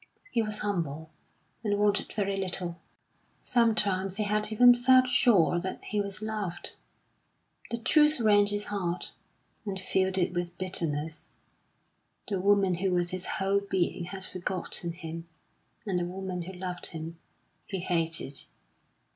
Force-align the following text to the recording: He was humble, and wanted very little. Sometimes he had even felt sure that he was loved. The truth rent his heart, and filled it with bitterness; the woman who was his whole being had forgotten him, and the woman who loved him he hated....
He 0.31 0.41
was 0.41 0.57
humble, 0.65 1.11
and 1.63 1.77
wanted 1.77 2.11
very 2.11 2.35
little. 2.35 2.79
Sometimes 3.43 4.15
he 4.15 4.23
had 4.23 4.51
even 4.51 4.73
felt 4.73 5.07
sure 5.07 5.59
that 5.59 5.83
he 5.83 6.01
was 6.01 6.23
loved. 6.23 6.73
The 7.69 7.77
truth 7.77 8.19
rent 8.19 8.49
his 8.49 8.65
heart, 8.65 9.11
and 9.63 9.79
filled 9.79 10.17
it 10.17 10.33
with 10.33 10.57
bitterness; 10.57 11.29
the 12.27 12.41
woman 12.41 12.73
who 12.73 12.91
was 12.93 13.11
his 13.11 13.27
whole 13.27 13.59
being 13.59 14.05
had 14.05 14.23
forgotten 14.25 14.93
him, 14.93 15.27
and 15.85 15.99
the 15.99 16.05
woman 16.05 16.41
who 16.41 16.53
loved 16.53 16.87
him 16.87 17.19
he 17.67 17.77
hated.... 17.77 18.45